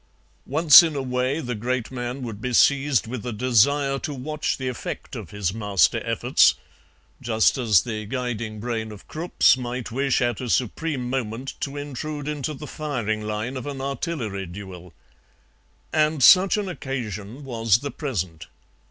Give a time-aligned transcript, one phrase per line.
[0.47, 4.57] "Once in a way the great man would be seized with a desire to watch
[4.57, 6.55] the effect of his master efforts,
[7.21, 12.27] just as the guiding brain of Krupp's might wish at a supreme moment to intrude
[12.27, 14.91] into the firing line of an artillery duel.
[15.93, 18.47] And such an occasion was the present.